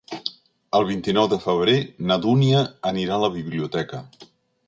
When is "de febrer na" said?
1.33-2.17